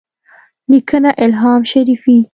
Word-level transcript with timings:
لیکنه: 0.71 1.09
الهام 1.17 1.63
شریفی 1.63 2.29